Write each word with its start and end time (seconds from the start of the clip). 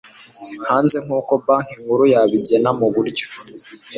hanze 0.69 0.97
nk 1.05 1.09
uko 1.19 1.31
Banki 1.45 1.73
Nkuru 1.81 2.03
yabigena 2.13 2.69
mu 2.79 2.87
buryo 2.95 3.25